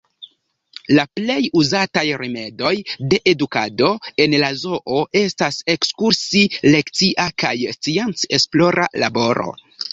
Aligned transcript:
La 0.99 1.01
plej 1.17 1.43
uzataj 1.59 2.03
rimedoj 2.21 2.71
de 3.11 3.19
edukado 3.33 3.91
en 4.25 4.35
la 4.45 4.51
zoo 4.63 5.05
estas 5.23 5.61
ekskursi-lekcia 5.77 7.31
kaj 7.47 7.55
scienc-esplora 7.79 8.93
laboro. 9.07 9.51